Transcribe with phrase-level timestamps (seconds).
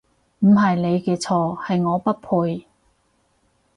[0.39, 2.65] 唔係你嘅錯，係我不配